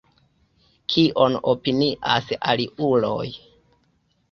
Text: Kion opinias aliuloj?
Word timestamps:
Kion 0.93 1.37
opinias 1.51 2.33
aliuloj? 2.55 3.31